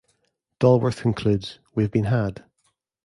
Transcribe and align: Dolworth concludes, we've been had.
Dolworth 0.59 0.99
concludes, 1.01 1.59
we've 1.75 1.91
been 1.91 2.05
had. 2.05 2.43